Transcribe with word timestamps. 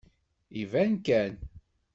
Iban 0.61 0.93
kan. 1.05 1.33